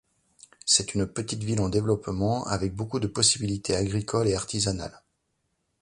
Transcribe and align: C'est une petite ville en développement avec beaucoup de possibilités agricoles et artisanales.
C'est 0.65 0.95
une 0.95 1.05
petite 1.05 1.43
ville 1.43 1.61
en 1.61 1.69
développement 1.69 2.43
avec 2.47 2.73
beaucoup 2.73 2.99
de 2.99 3.05
possibilités 3.05 3.75
agricoles 3.75 4.27
et 4.29 4.33
artisanales. 4.33 5.03